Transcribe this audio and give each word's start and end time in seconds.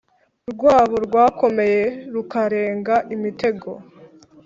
rwabo 0.51 0.95
rwakomeye 1.05 1.83
rukarenga 2.13 2.95
imitego 3.15 3.69